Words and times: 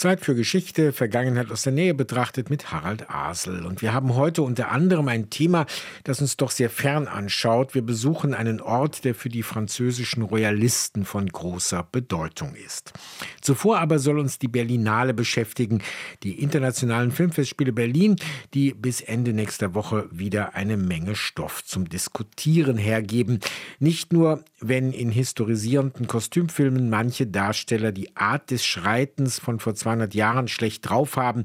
Zeit 0.00 0.24
für 0.24 0.34
Geschichte, 0.34 0.94
Vergangenheit 0.94 1.50
aus 1.50 1.60
der 1.60 1.74
Nähe 1.74 1.92
betrachtet 1.92 2.48
mit 2.48 2.72
Harald 2.72 3.10
Asel. 3.10 3.66
Und 3.66 3.82
wir 3.82 3.92
haben 3.92 4.14
heute 4.14 4.40
unter 4.40 4.70
anderem 4.70 5.08
ein 5.08 5.28
Thema, 5.28 5.66
das 6.04 6.22
uns 6.22 6.38
doch 6.38 6.50
sehr 6.50 6.70
fern 6.70 7.06
anschaut. 7.06 7.74
Wir 7.74 7.82
besuchen 7.82 8.32
einen 8.32 8.62
Ort, 8.62 9.04
der 9.04 9.14
für 9.14 9.28
die 9.28 9.42
französischen 9.42 10.22
Royalisten 10.22 11.04
von 11.04 11.26
großer 11.26 11.86
Bedeutung 11.92 12.54
ist. 12.54 12.94
Zuvor 13.42 13.78
aber 13.78 13.98
soll 13.98 14.18
uns 14.18 14.38
die 14.38 14.48
Berlinale 14.48 15.12
beschäftigen, 15.12 15.82
die 16.22 16.40
internationalen 16.40 17.12
Filmfestspiele 17.12 17.74
Berlin, 17.74 18.16
die 18.54 18.72
bis 18.72 19.02
Ende 19.02 19.34
nächster 19.34 19.74
Woche 19.74 20.08
wieder 20.10 20.54
eine 20.54 20.78
Menge 20.78 21.14
Stoff 21.14 21.62
zum 21.62 21.90
Diskutieren 21.90 22.78
hergeben. 22.78 23.40
Nicht 23.80 24.14
nur, 24.14 24.46
wenn 24.60 24.94
in 24.94 25.10
historisierenden 25.10 26.06
Kostümfilmen 26.06 26.88
manche 26.88 27.26
Darsteller 27.26 27.92
die 27.92 28.16
Art 28.16 28.50
des 28.50 28.64
Schreitens 28.64 29.38
von 29.38 29.58
vor 29.58 29.74
200 29.90 30.14
Jahren 30.14 30.48
schlecht 30.48 30.88
drauf 30.88 31.16
haben, 31.16 31.42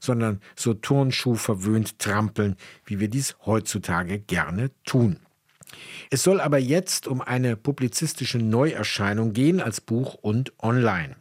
sondern 0.00 0.40
so 0.56 0.74
Turnschuh 0.74 1.36
verwöhnt 1.36 1.98
trampeln, 1.98 2.56
wie 2.84 2.98
wir 3.00 3.08
dies 3.08 3.36
heutzutage 3.46 4.18
gerne 4.18 4.70
tun. 4.84 5.20
Es 6.10 6.22
soll 6.22 6.40
aber 6.40 6.58
jetzt 6.58 7.06
um 7.06 7.20
eine 7.20 7.56
publizistische 7.56 8.38
Neuerscheinung 8.38 9.32
gehen 9.32 9.60
als 9.60 9.80
Buch 9.80 10.14
und 10.14 10.52
online. 10.60 11.16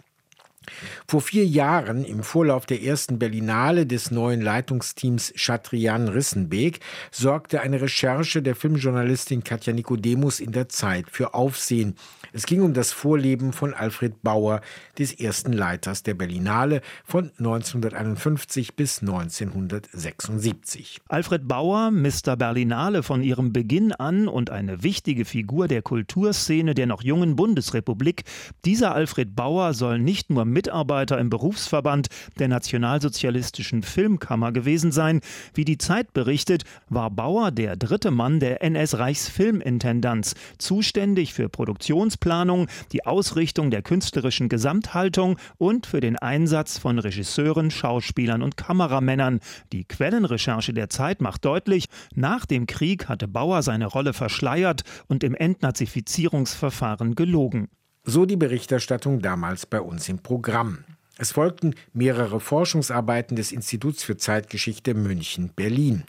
Vor 1.08 1.22
vier 1.22 1.46
Jahren, 1.46 2.05
im 2.05 2.24
Vorlauf 2.24 2.66
der 2.66 2.84
ersten 2.84 3.20
Berlinale 3.20 3.86
des 3.86 4.12
neuen 4.12 4.42
Leitungsteams 4.42 5.34
Chatrian 5.36 6.08
Rissenbeek, 6.08 6.80
sorgte 7.12 7.62
eine 7.62 7.82
Recherche 7.82 8.42
der 8.42 8.56
Filmjournalistin 8.56 9.44
Katja 9.44 9.73
Nikodemus 9.73 10.40
in 10.40 10.52
der 10.52 10.70
Zeit 10.70 11.09
für 11.09 11.34
Aufsehen. 11.34 11.96
Es 12.34 12.46
ging 12.46 12.62
um 12.62 12.73
das 12.73 12.92
Vorleben 12.92 13.54
von 13.54 13.73
Alfred 13.73 14.22
Bauer, 14.23 14.62
des 14.98 15.14
ersten 15.14 15.54
Leiters 15.54 16.04
der 16.04 16.14
Berlinale 16.14 16.82
von 17.04 17.32
1951 17.38 18.76
bis 18.76 19.02
1976. 19.02 21.02
Alfred 21.08 21.48
Bauer, 21.48 21.92
Mr. 21.92 22.36
Berlinale 22.38 23.04
von 23.04 23.22
ihrem 23.22 23.54
Beginn 23.54 23.92
an 23.92 24.28
und 24.28 24.50
eine 24.50 24.84
wichtige 24.84 25.26
Figur 25.26 25.67
der 25.67 25.82
Kulturszene 25.82 26.73
der 26.73 26.88
noch 26.88 27.04
jungen 27.04 27.36
Bundesrepublik, 27.36 28.23
dieser 28.64 28.95
Alfred 28.95 29.36
Bauer 29.36 29.73
soll 29.73 30.00
nicht 30.00 30.30
nur 30.30 30.45
Mitarbeiter 30.56 31.20
im 31.20 31.30
Berufsverband 31.30 32.08
der 32.39 32.48
Nationalsozialistischen 32.48 33.84
Filmkammer 33.84 34.52
gewesen 34.53 34.92
sein. 34.92 35.22
Wie 35.53 35.66
die 35.66 35.78
Zeit 35.78 36.14
berichtet, 36.14 36.64
war 36.89 37.11
Bauer 37.11 37.52
der 37.52 37.75
dritte 37.75 38.09
Mann 38.09 38.39
der 38.39 38.64
NS-Reichsfilmintendanz, 38.64 40.33
zuständig 40.58 41.33
für 41.33 41.50
Produktionsplanung 41.50 42.67
die 42.94 43.06
Ausrichtung 43.06 43.70
der 43.70 43.81
künstlerischen 43.81 44.50
Gesamthaltung 44.50 45.38
und 45.58 45.86
für 45.86 46.00
den 46.00 46.17
Einsatz 46.17 46.78
von 46.78 47.00
Regisseuren, 47.00 47.70
Schauspielern 47.70 48.42
und 48.42 48.56
Kameramännern. 48.56 49.42
Die 49.73 49.83
Quellenrecherche 49.83 50.73
der 50.73 50.89
Zeit 50.89 51.22
macht 51.22 51.44
deutlich, 51.44 51.86
nach 52.16 52.45
dem 52.45 52.66
Krieg 52.66 53.09
hatte 53.09 53.28
Bauer 53.28 53.61
seine 53.61 53.88
Rolle 53.88 54.14
verschleiert 54.14 54.83
und 55.08 55.23
im 55.26 55.36
Entnazifizierungsverfahren 55.36 57.16
gelogen. 57.16 57.67
So 58.08 58.28
die 58.28 58.36
Berichterstattung 58.36 59.20
damals 59.20 59.66
bei 59.66 59.81
uns 59.81 60.08
im 60.09 60.20
Programm. 60.20 60.84
Es 61.17 61.31
folgten 61.31 61.73
mehrere 61.92 62.39
Forschungsarbeiten 62.39 63.36
des 63.36 63.52
Instituts 63.52 64.03
für 64.03 64.16
Zeitgeschichte 64.16 64.94
München-Berlin. 64.94 66.03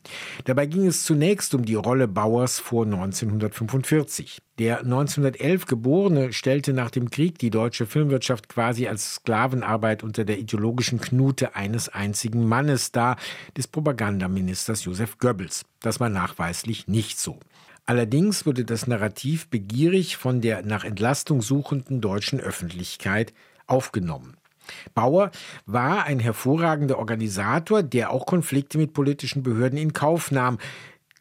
Dabei 0.44 0.66
ging 0.66 0.86
es 0.86 1.04
zunächst 1.04 1.54
um 1.54 1.64
die 1.64 1.76
Rolle 1.76 2.06
Bauers 2.06 2.58
vor 2.58 2.84
1945. 2.84 4.42
Der 4.58 4.80
1911 4.80 5.64
Geborene 5.64 6.32
stellte 6.34 6.74
nach 6.74 6.90
dem 6.90 7.08
Krieg 7.08 7.38
die 7.38 7.50
deutsche 7.50 7.86
Filmwirtschaft 7.86 8.50
quasi 8.50 8.88
als 8.88 9.14
Sklavenarbeit 9.14 10.02
unter 10.02 10.26
der 10.26 10.38
ideologischen 10.38 11.00
Knute 11.00 11.54
eines 11.54 11.88
einzigen 11.88 12.46
Mannes 12.46 12.92
dar, 12.92 13.16
des 13.56 13.68
Propagandaministers 13.68 14.84
Josef 14.84 15.16
Goebbels. 15.16 15.64
Das 15.80 15.98
war 15.98 16.10
nachweislich 16.10 16.88
nicht 16.88 17.18
so. 17.18 17.38
Allerdings 17.86 18.46
wurde 18.46 18.64
das 18.64 18.88
Narrativ 18.88 19.46
begierig 19.48 20.16
von 20.16 20.40
der 20.40 20.62
nach 20.62 20.82
Entlastung 20.84 21.40
suchenden 21.40 22.00
deutschen 22.00 22.40
Öffentlichkeit 22.40 23.32
aufgenommen. 23.68 24.36
Bauer 24.94 25.30
war 25.66 26.04
ein 26.04 26.18
hervorragender 26.18 26.98
Organisator, 26.98 27.84
der 27.84 28.10
auch 28.10 28.26
Konflikte 28.26 28.78
mit 28.78 28.92
politischen 28.92 29.44
Behörden 29.44 29.78
in 29.78 29.92
Kauf 29.92 30.32
nahm. 30.32 30.58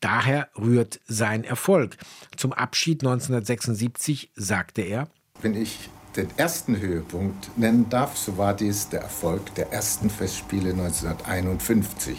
Daher 0.02 0.50
rührt 0.60 1.00
sein 1.06 1.44
Erfolg. 1.44 1.98
Zum 2.36 2.52
Abschied 2.52 3.04
1976 3.04 4.32
sagte 4.36 4.82
er, 4.82 5.08
Wenn 5.42 5.56
ich 5.56 5.90
den 6.16 6.28
ersten 6.38 6.80
Höhepunkt 6.80 7.58
nennen 7.58 7.90
darf, 7.90 8.18
so 8.18 8.38
war 8.38 8.56
dies 8.56 8.90
der 8.90 9.02
Erfolg 9.02 9.54
der 9.56 9.72
ersten 9.72 10.10
Festspiele 10.10 10.72
1951. 10.72 12.18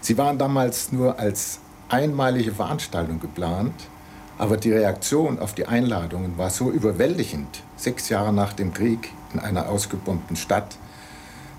Sie 0.00 0.16
waren 0.18 0.38
damals 0.38 0.92
nur 0.92 1.18
als 1.18 1.60
einmalige 1.88 2.52
Veranstaltung 2.52 3.20
geplant, 3.20 3.74
aber 4.38 4.56
die 4.56 4.72
Reaktion 4.72 5.38
auf 5.38 5.54
die 5.54 5.66
Einladungen 5.66 6.36
war 6.38 6.50
so 6.50 6.70
überwältigend, 6.70 7.62
sechs 7.76 8.08
Jahre 8.08 8.32
nach 8.32 8.52
dem 8.52 8.72
Krieg 8.72 9.10
in 9.32 9.40
einer 9.40 9.68
ausgebombten 9.68 10.36
Stadt, 10.36 10.76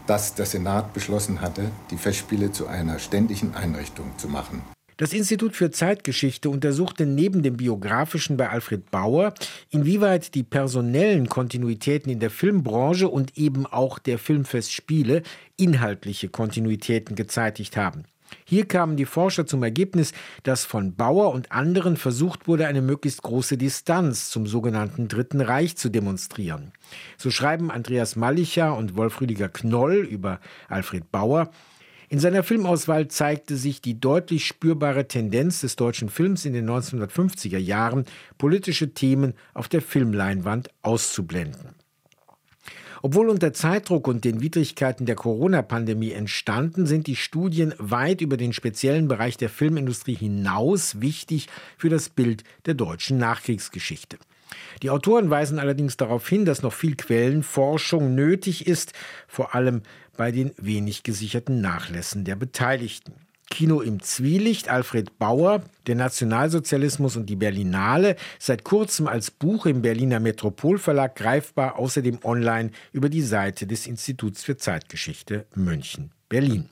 dass 0.07 0.35
der 0.35 0.45
Senat 0.45 0.93
beschlossen 0.93 1.41
hatte, 1.41 1.71
die 1.89 1.97
Festspiele 1.97 2.51
zu 2.51 2.67
einer 2.67 2.99
ständigen 2.99 3.55
Einrichtung 3.55 4.11
zu 4.17 4.27
machen. 4.27 4.61
Das 4.97 5.11
Institut 5.11 5.57
für 5.57 5.71
Zeitgeschichte 5.71 6.49
untersuchte 6.49 7.05
neben 7.05 7.43
dem 7.43 7.57
biografischen 7.57 8.37
bei 8.37 8.49
Alfred 8.49 8.91
Bauer, 8.91 9.33
inwieweit 9.69 10.35
die 10.35 10.43
personellen 10.43 11.27
Kontinuitäten 11.27 12.09
in 12.09 12.21
der 12.21 12.29
Filmbranche 12.29 13.09
und 13.09 13.37
eben 13.37 13.65
auch 13.65 13.99
der 13.99 14.19
Filmfestspiele 14.19 15.23
inhaltliche 15.57 16.29
Kontinuitäten 16.29 17.17
gezeitigt 17.17 17.75
haben. 17.75 18.05
Hier 18.43 18.65
kamen 18.65 18.97
die 18.97 19.05
Forscher 19.05 19.45
zum 19.45 19.63
Ergebnis, 19.63 20.13
dass 20.43 20.65
von 20.65 20.95
Bauer 20.95 21.33
und 21.33 21.51
anderen 21.51 21.97
versucht 21.97 22.47
wurde, 22.47 22.67
eine 22.67 22.81
möglichst 22.81 23.21
große 23.21 23.57
Distanz 23.57 24.29
zum 24.29 24.47
sogenannten 24.47 25.07
Dritten 25.07 25.41
Reich 25.41 25.77
zu 25.77 25.89
demonstrieren. 25.89 26.71
So 27.17 27.31
schreiben 27.31 27.71
Andreas 27.71 28.15
Mallicher 28.15 28.75
und 28.75 28.95
Wolf 28.95 29.21
Rüdiger 29.21 29.49
Knoll 29.49 29.97
über 29.97 30.39
Alfred 30.69 31.11
Bauer, 31.11 31.51
in 32.07 32.19
seiner 32.19 32.43
Filmauswahl 32.43 33.07
zeigte 33.07 33.57
sich 33.57 33.81
die 33.81 33.99
deutlich 33.99 34.45
spürbare 34.45 35.07
Tendenz 35.07 35.61
des 35.61 35.75
deutschen 35.75 36.09
Films 36.09 36.45
in 36.45 36.53
den 36.53 36.69
1950er 36.69 37.57
Jahren, 37.57 38.05
politische 38.37 38.93
Themen 38.93 39.33
auf 39.53 39.67
der 39.67 39.81
Filmleinwand 39.81 40.69
auszublenden. 40.83 41.84
Obwohl 43.01 43.29
unter 43.29 43.53
Zeitdruck 43.53 44.07
und 44.07 44.23
den 44.23 44.41
Widrigkeiten 44.41 45.05
der 45.05 45.15
Corona-Pandemie 45.15 46.11
entstanden, 46.11 46.85
sind 46.85 47.07
die 47.07 47.15
Studien 47.15 47.73
weit 47.77 48.21
über 48.21 48.37
den 48.37 48.53
speziellen 48.53 49.07
Bereich 49.07 49.37
der 49.37 49.49
Filmindustrie 49.49 50.15
hinaus 50.15 51.01
wichtig 51.01 51.47
für 51.77 51.89
das 51.89 52.09
Bild 52.09 52.43
der 52.65 52.73
deutschen 52.73 53.17
Nachkriegsgeschichte. 53.17 54.17
Die 54.83 54.89
Autoren 54.89 55.29
weisen 55.29 55.59
allerdings 55.59 55.97
darauf 55.97 56.27
hin, 56.27 56.45
dass 56.45 56.61
noch 56.61 56.73
viel 56.73 56.95
Quellenforschung 56.95 58.15
nötig 58.15 58.67
ist, 58.67 58.93
vor 59.27 59.55
allem 59.55 59.81
bei 60.15 60.31
den 60.31 60.51
wenig 60.57 61.03
gesicherten 61.03 61.61
Nachlässen 61.61 62.23
der 62.23 62.35
Beteiligten. 62.35 63.24
Kino 63.49 63.81
im 63.81 64.01
Zwielicht, 64.01 64.69
Alfred 64.69 65.17
Bauer, 65.17 65.63
der 65.87 65.95
Nationalsozialismus 65.95 67.15
und 67.15 67.27
die 67.27 67.35
Berlinale, 67.35 68.15
seit 68.39 68.63
kurzem 68.63 69.07
als 69.07 69.31
Buch 69.31 69.65
im 69.65 69.81
Berliner 69.81 70.19
Metropolverlag 70.19 71.15
greifbar, 71.15 71.77
außerdem 71.77 72.19
online 72.23 72.71
über 72.91 73.09
die 73.09 73.21
Seite 73.21 73.67
des 73.67 73.87
Instituts 73.87 74.43
für 74.43 74.57
Zeitgeschichte 74.57 75.45
München, 75.55 76.11
Berlin. 76.29 76.69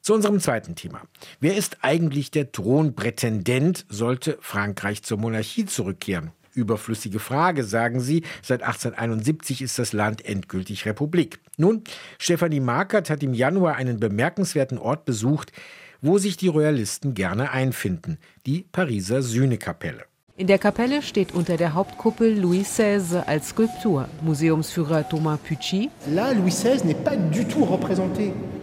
Zu 0.00 0.12
unserem 0.12 0.38
zweiten 0.38 0.74
Thema. 0.74 1.00
Wer 1.40 1.56
ist 1.56 1.78
eigentlich 1.80 2.30
der 2.30 2.52
Thronprätendent, 2.52 3.86
sollte 3.88 4.36
Frankreich 4.40 5.02
zur 5.02 5.18
Monarchie 5.18 5.64
zurückkehren? 5.64 6.32
Überflüssige 6.54 7.18
Frage, 7.18 7.64
sagen 7.64 8.00
Sie. 8.00 8.22
Seit 8.42 8.62
1871 8.62 9.62
ist 9.62 9.78
das 9.78 9.92
Land 9.92 10.24
endgültig 10.24 10.86
Republik. 10.86 11.40
Nun, 11.56 11.82
Stefanie 12.18 12.60
Markert 12.60 13.10
hat 13.10 13.22
im 13.22 13.34
Januar 13.34 13.76
einen 13.76 14.00
bemerkenswerten 14.00 14.78
Ort 14.78 15.04
besucht, 15.04 15.52
wo 16.00 16.18
sich 16.18 16.36
die 16.36 16.48
Royalisten 16.48 17.14
gerne 17.14 17.50
einfinden, 17.50 18.18
die 18.46 18.66
Pariser 18.70 19.22
Sühnekapelle. 19.22 20.04
In 20.36 20.48
der 20.48 20.58
Kapelle 20.58 21.00
steht 21.00 21.32
unter 21.32 21.56
der 21.56 21.74
Hauptkuppel 21.74 22.36
Louis 22.36 22.68
XVI 22.68 23.18
als 23.24 23.50
Skulptur. 23.50 24.08
Museumsführer 24.20 25.08
Thomas 25.08 25.38
Pucci. 25.38 25.90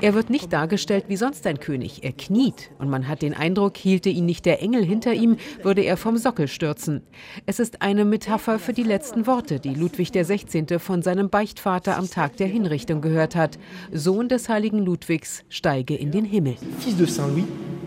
Er 0.02 0.14
wird 0.14 0.30
nicht 0.30 0.52
dargestellt 0.52 1.06
wie 1.08 1.16
sonst 1.16 1.48
ein 1.48 1.62
König. 1.62 2.04
Er 2.04 2.12
kniet 2.12 2.72
und 2.78 2.90
man 2.90 3.08
hat 3.08 3.22
den 3.22 3.34
Eindruck, 3.34 3.78
hielte 3.78 4.10
ihn 4.10 4.26
nicht 4.26 4.46
der 4.46 4.62
Engel 4.62 4.84
hinter 4.84 5.14
ihm, 5.14 5.38
würde 5.64 5.84
er 5.84 5.96
vom 5.96 6.18
Sockel 6.18 6.50
stürzen. 6.50 7.04
Es 7.46 7.62
ist 7.62 7.82
eine 7.82 8.04
Metapher 8.04 8.60
für 8.60 8.74
die 8.74 8.84
letzten 8.84 9.26
Worte, 9.26 9.62
die 9.62 9.74
Ludwig 9.74 10.12
XVI. 10.12 10.78
von 10.78 11.02
seinem 11.02 11.30
Beichtvater 11.30 11.96
am 11.96 12.10
Tag 12.10 12.36
der 12.36 12.48
Hinrichtung 12.48 13.00
gehört 13.00 13.38
hat. 13.38 13.58
Sohn 13.94 14.28
des 14.28 14.50
heiligen 14.50 14.80
Ludwigs, 14.80 15.46
steige 15.48 15.96
in 15.96 16.12
den 16.12 16.26
Himmel. 16.26 16.58
Fils 16.80 16.98
de 16.98 17.08
Saint 17.08 17.30
Louis, 17.30 17.46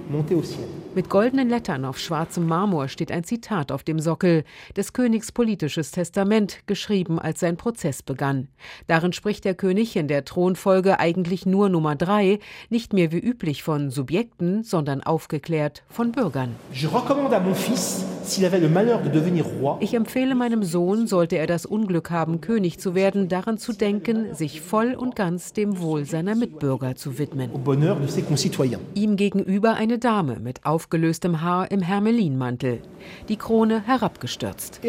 montez 0.08 0.36
au 0.36 0.42
ciel. 0.42 0.83
Mit 0.94 1.10
goldenen 1.10 1.48
Lettern 1.48 1.84
auf 1.84 1.98
schwarzem 1.98 2.46
Marmor 2.46 2.86
steht 2.86 3.10
ein 3.10 3.24
Zitat 3.24 3.72
auf 3.72 3.82
dem 3.82 3.98
Sockel, 3.98 4.44
des 4.76 4.92
Königs 4.92 5.32
politisches 5.32 5.90
Testament, 5.90 6.60
geschrieben, 6.66 7.18
als 7.18 7.40
sein 7.40 7.56
Prozess 7.56 8.04
begann. 8.04 8.46
Darin 8.86 9.12
spricht 9.12 9.44
der 9.44 9.56
König 9.56 9.96
in 9.96 10.06
der 10.06 10.24
Thronfolge 10.24 11.00
eigentlich 11.00 11.46
nur 11.46 11.68
Nummer 11.68 11.96
drei, 11.96 12.38
nicht 12.70 12.92
mehr 12.92 13.10
wie 13.10 13.18
üblich 13.18 13.64
von 13.64 13.90
Subjekten, 13.90 14.62
sondern 14.62 15.02
aufgeklärt 15.02 15.82
von 15.88 16.12
Bürgern. 16.12 16.54
Ich 19.80 19.94
empfehle 19.94 20.34
meinem 20.34 20.62
Sohn, 20.62 21.06
sollte 21.06 21.38
er 21.38 21.46
das 21.46 21.66
Unglück 21.66 22.10
haben, 22.10 22.40
König 22.40 22.78
zu 22.78 22.94
werden, 22.94 23.28
daran 23.28 23.58
zu 23.58 23.72
denken, 23.72 24.34
sich 24.34 24.60
voll 24.60 24.94
und 24.94 25.16
ganz 25.16 25.52
dem 25.52 25.80
Wohl 25.80 26.04
seiner 26.04 26.34
Mitbürger 26.34 26.94
zu 26.94 27.18
widmen. 27.18 27.50
Ihm 28.94 29.16
gegenüber 29.16 29.74
eine 29.74 29.98
Dame 29.98 30.38
mit 30.40 30.64
auf 30.64 30.84
aufgelöstem 30.84 31.40
Haar 31.40 31.70
im 31.70 31.80
Hermelinmantel, 31.80 32.82
die 33.30 33.36
Krone 33.36 33.86
herabgestürzt. 33.86 34.80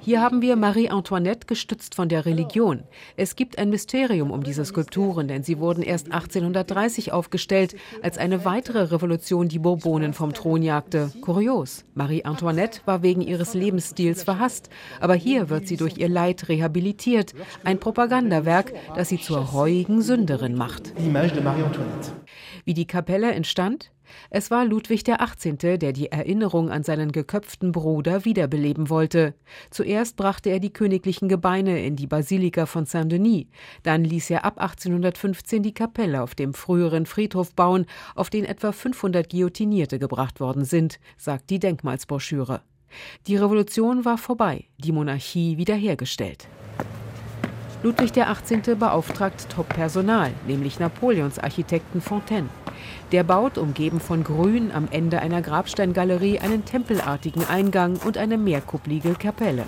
Hier 0.00 0.20
haben 0.20 0.42
wir 0.42 0.56
Marie 0.56 0.90
Antoinette 0.90 1.46
gestützt 1.46 1.94
von 1.94 2.08
der 2.08 2.26
Religion. 2.26 2.82
Es 3.16 3.36
gibt 3.36 3.58
ein 3.58 3.70
Mysterium 3.70 4.32
um 4.32 4.42
diese 4.42 4.64
Skulpturen, 4.64 5.28
denn 5.28 5.44
sie 5.44 5.60
wurden 5.60 5.82
erst 5.82 6.06
1830 6.10 7.12
aufgestellt, 7.12 7.76
als 8.02 8.18
eine 8.18 8.44
weitere 8.44 8.82
Revolution 8.90 9.46
die 9.46 9.60
Bourbonen 9.60 10.12
vom 10.12 10.34
Thron 10.36 10.62
jagte. 10.62 11.10
Kurios. 11.20 11.84
Marie 11.94 12.24
Antoinette 12.24 12.80
war 12.84 13.02
wegen 13.02 13.22
ihres 13.22 13.54
Lebensstils 13.54 14.22
verhasst, 14.22 14.68
aber 15.00 15.14
hier 15.14 15.48
wird 15.48 15.66
sie 15.66 15.76
durch 15.76 15.96
ihr 15.96 16.08
Leid 16.08 16.48
rehabilitiert. 16.48 17.34
Ein 17.64 17.80
Propagandawerk, 17.80 18.72
das 18.94 19.08
sie 19.08 19.20
zur 19.20 19.38
reuigen 19.38 20.02
Sünderin 20.02 20.54
macht. 20.54 20.92
Wie 22.64 22.74
die 22.74 22.86
Kapelle 22.86 23.32
entstand? 23.32 23.90
Es 24.30 24.50
war 24.50 24.64
Ludwig 24.64 25.04
XVIII., 25.04 25.78
der 25.78 25.92
die 25.92 26.10
Erinnerung 26.12 26.70
an 26.70 26.82
seinen 26.82 27.12
geköpften 27.12 27.72
Bruder 27.72 28.24
wiederbeleben 28.24 28.90
wollte. 28.90 29.34
Zuerst 29.70 30.16
brachte 30.16 30.50
er 30.50 30.60
die 30.60 30.72
königlichen 30.72 31.28
Gebeine 31.28 31.84
in 31.84 31.96
die 31.96 32.06
Basilika 32.06 32.66
von 32.66 32.86
Saint-Denis, 32.86 33.46
dann 33.82 34.04
ließ 34.04 34.30
er 34.30 34.44
ab 34.44 34.58
1815 34.58 35.62
die 35.62 35.74
Kapelle 35.74 36.22
auf 36.22 36.34
dem 36.34 36.54
früheren 36.54 37.06
Friedhof 37.06 37.54
bauen, 37.54 37.86
auf 38.14 38.30
den 38.30 38.44
etwa 38.44 38.72
500 38.72 39.30
Guillotinierte 39.30 39.98
gebracht 39.98 40.40
worden 40.40 40.64
sind, 40.64 40.98
sagt 41.16 41.50
die 41.50 41.58
Denkmalsbroschüre. 41.58 42.62
Die 43.26 43.36
Revolution 43.36 44.04
war 44.04 44.18
vorbei, 44.18 44.64
die 44.78 44.92
Monarchie 44.92 45.56
wiederhergestellt. 45.56 46.48
Ludwig 47.82 48.12
XVIII. 48.12 48.74
beauftragt 48.74 49.48
Top-Personal, 49.50 50.32
nämlich 50.46 50.78
Napoleons 50.78 51.38
Architekten 51.38 52.00
Fontaine. 52.00 52.48
Der 53.12 53.22
baut, 53.22 53.56
umgeben 53.58 54.00
von 54.00 54.24
Grün, 54.24 54.70
am 54.72 54.88
Ende 54.90 55.20
einer 55.20 55.42
Grabsteingalerie 55.42 56.40
einen 56.40 56.64
tempelartigen 56.64 57.44
Eingang 57.44 57.98
und 58.04 58.18
eine 58.18 58.36
mehrkupplige 58.36 59.14
Kapelle. 59.14 59.64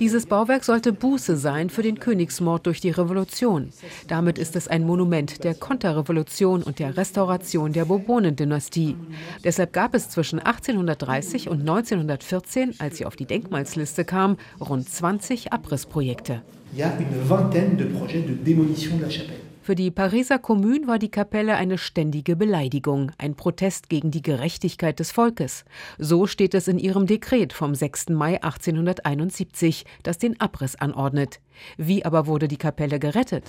Dieses 0.00 0.26
Bauwerk 0.26 0.64
sollte 0.64 0.92
Buße 0.92 1.36
sein 1.36 1.70
für 1.70 1.82
den 1.82 2.00
Königsmord 2.00 2.66
durch 2.66 2.80
die 2.80 2.90
Revolution. 2.90 3.70
Damit 4.08 4.38
ist 4.38 4.56
es 4.56 4.66
ein 4.66 4.84
Monument 4.84 5.44
der 5.44 5.54
Konterrevolution 5.54 6.62
und 6.62 6.78
der 6.78 6.96
Restauration 6.96 7.72
der 7.72 7.84
Bourbonendynastie. 7.84 8.96
Deshalb 9.44 9.72
gab 9.72 9.94
es 9.94 10.08
zwischen 10.08 10.40
1830 10.40 11.48
und 11.48 11.60
1914, 11.60 12.74
als 12.78 12.98
sie 12.98 13.06
auf 13.06 13.16
die 13.16 13.26
Denkmalsliste 13.26 14.04
kam, 14.04 14.36
rund 14.60 14.88
20 14.88 15.52
Abrissprojekte. 15.52 16.42
Il 16.72 16.78
y 16.78 16.82
a 16.84 16.92
une 16.98 17.28
vingtaine 17.28 17.76
de 17.76 17.84
projets 17.84 18.22
de 18.22 18.32
démolition 18.32 18.96
de 18.96 19.02
la 19.02 19.10
chapelle. 19.10 19.49
Für 19.62 19.74
die 19.74 19.90
Pariser 19.90 20.38
Kommune 20.38 20.86
war 20.86 20.98
die 20.98 21.10
Kapelle 21.10 21.56
eine 21.56 21.76
ständige 21.76 22.34
Beleidigung, 22.34 23.12
ein 23.18 23.34
Protest 23.34 23.90
gegen 23.90 24.10
die 24.10 24.22
Gerechtigkeit 24.22 24.98
des 24.98 25.12
Volkes. 25.12 25.66
So 25.98 26.26
steht 26.26 26.54
es 26.54 26.66
in 26.66 26.78
ihrem 26.78 27.06
Dekret 27.06 27.52
vom 27.52 27.74
6. 27.74 28.08
Mai 28.08 28.42
1871, 28.42 29.84
das 30.02 30.16
den 30.16 30.40
Abriss 30.40 30.76
anordnet. 30.76 31.40
Wie 31.76 32.06
aber 32.06 32.26
wurde 32.26 32.48
die 32.48 32.56
Kapelle 32.56 32.98
gerettet? 32.98 33.44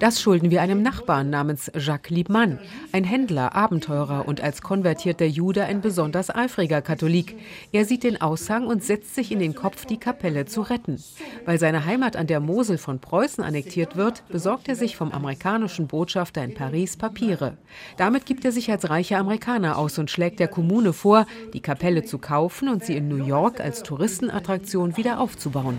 Das 0.00 0.18
schulden 0.18 0.50
wir 0.50 0.62
einem 0.62 0.80
Nachbarn 0.80 1.28
namens 1.28 1.70
Jacques 1.74 2.08
Liebmann, 2.08 2.58
ein 2.90 3.04
Händler, 3.04 3.54
Abenteurer 3.54 4.26
und 4.26 4.40
als 4.40 4.62
konvertierter 4.62 5.26
Jude 5.26 5.64
ein 5.64 5.82
besonders 5.82 6.34
eifriger 6.34 6.80
Katholik. 6.80 7.36
Er 7.70 7.84
sieht 7.84 8.04
den 8.04 8.18
Aushang 8.18 8.66
und 8.66 8.82
setzt 8.82 9.14
sich 9.14 9.30
in 9.30 9.40
den 9.40 9.54
Kopf, 9.54 9.84
die 9.84 9.98
Kapelle 9.98 10.46
zu 10.46 10.62
retten. 10.62 11.02
Weil 11.44 11.58
seine 11.58 11.84
Heimat 11.84 12.16
an 12.16 12.26
der 12.26 12.40
Mosel 12.40 12.78
von 12.78 12.98
Preußen 12.98 13.44
annektiert 13.44 13.94
wird, 13.94 14.26
besorgt 14.28 14.68
er 14.68 14.74
sich 14.74 14.96
vom 14.96 15.12
amerikanischen 15.12 15.86
Botschafter 15.86 16.42
in 16.42 16.54
Paris 16.54 16.96
Papiere. 16.96 17.58
Damit 17.98 18.24
gibt 18.24 18.46
er 18.46 18.52
sich 18.52 18.70
als 18.70 18.88
reicher 18.88 19.18
Amerikaner 19.18 19.76
aus 19.76 19.98
und 19.98 20.10
schlägt 20.10 20.40
der 20.40 20.48
Kommune 20.48 20.94
vor, 20.94 21.26
die 21.52 21.60
Kapelle 21.60 22.04
zu 22.04 22.16
kaufen 22.16 22.70
und 22.70 22.86
sie 22.86 22.96
in 22.96 23.08
New 23.08 23.22
York 23.22 23.60
als 23.60 23.82
Touristenattraktion 23.82 24.96
wieder 24.96 25.20
aufzubauen. 25.20 25.76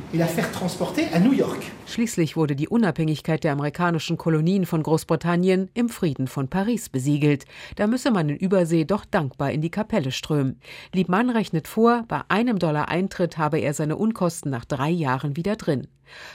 Schließlich 1.87 2.37
wurde 2.37 2.55
die 2.55 2.69
Unabhängigkeit 2.69 3.43
der 3.43 3.53
amerikanischen 3.53 4.10
britischen 4.11 4.17
Kolonien 4.17 4.65
von 4.65 4.83
Großbritannien 4.83 5.69
im 5.73 5.89
Frieden 5.89 6.27
von 6.27 6.47
Paris 6.47 6.89
besiegelt. 6.89 7.45
Da 7.75 7.87
müsse 7.87 8.11
man 8.11 8.29
in 8.29 8.37
Übersee 8.37 8.85
doch 8.85 9.05
dankbar 9.05 9.51
in 9.51 9.61
die 9.61 9.69
Kapelle 9.69 10.11
strömen. 10.11 10.59
Liebmann 10.93 11.29
rechnet 11.29 11.67
vor, 11.67 12.03
bei 12.07 12.21
einem 12.27 12.59
Dollar 12.59 12.89
Eintritt 12.89 13.37
habe 13.37 13.59
er 13.59 13.73
seine 13.73 13.95
Unkosten 13.95 14.51
nach 14.51 14.65
drei 14.65 14.89
Jahren 14.89 15.35
wieder 15.35 15.55
drin. 15.55 15.87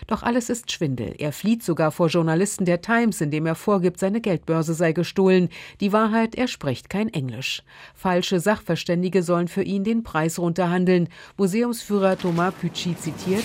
Doch 0.06 0.22
alles 0.22 0.48
ist 0.48 0.72
Schwindel. 0.72 1.14
Er 1.18 1.32
flieht 1.32 1.62
sogar 1.62 1.90
vor 1.92 2.08
Journalisten 2.08 2.64
der 2.64 2.80
Times, 2.80 3.20
indem 3.20 3.44
er 3.44 3.54
vorgibt, 3.54 3.98
seine 3.98 4.22
Geldbörse 4.22 4.72
sei 4.72 4.92
gestohlen. 4.92 5.50
Die 5.80 5.92
Wahrheit, 5.92 6.34
er 6.34 6.48
spricht 6.48 6.88
kein 6.88 7.08
Englisch. 7.12 7.62
Falsche 7.94 8.40
Sachverständige 8.40 9.22
sollen 9.22 9.48
für 9.48 9.62
ihn 9.62 9.84
den 9.84 10.02
Preis 10.02 10.38
runterhandeln. 10.38 11.08
Museumsführer 11.36 12.16
Thomas 12.16 12.54
Pucci 12.54 12.96
zitiert. 12.96 13.44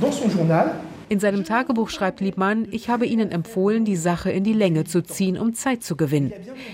Dans 0.00 0.18
son 0.18 0.30
journal, 0.30 0.80
in 1.08 1.20
seinem 1.20 1.44
Tagebuch 1.44 1.88
schreibt 1.88 2.20
Liebmann, 2.20 2.66
ich 2.70 2.88
habe 2.88 3.06
Ihnen 3.06 3.30
empfohlen, 3.30 3.84
die 3.84 3.96
Sache 3.96 4.30
in 4.30 4.42
die 4.42 4.52
Länge 4.52 4.84
zu 4.84 5.02
ziehen, 5.02 5.38
um 5.38 5.54
Zeit 5.54 5.84
zu 5.84 5.96
gewinnen. 5.96 6.32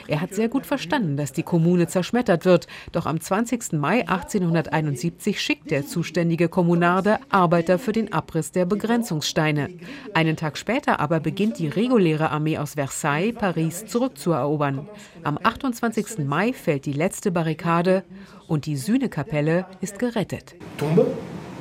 Er 0.09 0.21
hat 0.21 0.35
sehr 0.35 0.49
gut 0.49 0.65
verstanden, 0.65 1.17
dass 1.17 1.33
die 1.33 1.43
Kommune 1.43 1.87
zerschmettert 1.87 2.45
wird, 2.45 2.67
doch 2.93 3.07
am 3.07 3.21
20. 3.21 3.73
Mai 3.73 4.01
1871 4.09 5.41
schickt 5.41 5.71
der 5.71 5.87
zuständige 5.87 6.49
Kommunarde 6.49 7.19
Arbeiter 7.29 7.79
für 7.79 7.93
den 7.93 8.13
Abriss 8.13 8.53
der 8.53 8.65
Begrenzungssteine. 8.65 9.69
Einen 10.15 10.37
Tag 10.37 10.57
später 10.57 11.01
aber 11.01 11.21
beginnt 11.21 11.59
die 11.59 11.69
reguläre 11.69 12.31
Armee 12.31 12.59
aus 12.59 12.75
Versailles, 12.75 13.35
Paris 13.35 13.87
zurückzuerobern. 13.87 14.89
Am 15.25 15.39
28. 15.43 16.25
Mai 16.27 16.53
fällt 16.53 16.87
die 16.87 16.93
letzte 16.93 17.31
Barrikade 17.31 18.05
und 18.47 18.67
die 18.67 18.77
Sühnekapelle 18.77 19.67
ist 19.81 19.99
gerettet. 19.99 20.55
Tombe 20.79 21.07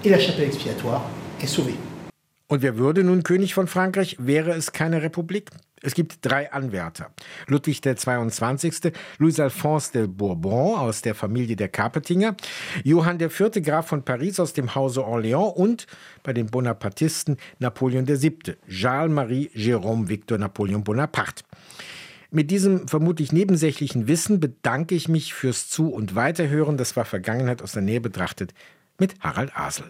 et 0.03 0.09
la 0.09 0.19
chapelle 0.19 0.47
expiatoire 0.47 1.03
est 1.41 1.47
sauvée. 1.47 1.90
Und 2.51 2.63
wer 2.63 2.77
würde 2.77 3.01
nun 3.05 3.23
König 3.23 3.53
von 3.53 3.65
Frankreich, 3.65 4.17
wäre 4.19 4.51
es 4.51 4.73
keine 4.73 5.01
Republik? 5.01 5.51
Es 5.81 5.93
gibt 5.93 6.17
drei 6.21 6.51
Anwärter. 6.51 7.09
Ludwig 7.47 7.81
XXII., 7.81 8.91
Louis 9.19 9.39
Alphonse 9.39 9.93
de 9.93 10.07
Bourbon 10.07 10.77
aus 10.77 11.01
der 11.01 11.15
Familie 11.15 11.55
der 11.55 11.69
Carpetinger, 11.69 12.35
Johann 12.83 13.21
IV., 13.21 13.51
Graf 13.63 13.87
von 13.87 14.03
Paris 14.03 14.37
aus 14.37 14.51
dem 14.51 14.75
Hause 14.75 14.99
Orléans 14.99 15.53
und 15.53 15.87
bei 16.23 16.33
den 16.33 16.47
Bonapartisten 16.47 17.37
Napoleon 17.59 18.05
VII., 18.05 18.57
Charles-Marie 18.67 19.49
Jérôme 19.55 20.09
Victor 20.09 20.37
Napoleon 20.37 20.83
Bonaparte. 20.83 21.45
Mit 22.31 22.51
diesem 22.51 22.85
vermutlich 22.89 23.31
nebensächlichen 23.31 24.09
Wissen 24.09 24.41
bedanke 24.41 24.93
ich 24.93 25.07
mich 25.07 25.33
fürs 25.33 25.69
Zu- 25.69 25.93
und 25.93 26.15
Weiterhören. 26.15 26.75
Das 26.75 26.97
war 26.97 27.05
Vergangenheit 27.05 27.61
aus 27.61 27.71
der 27.71 27.81
Nähe 27.81 28.01
betrachtet 28.01 28.53
mit 28.99 29.15
Harald 29.21 29.55
Asel. 29.55 29.89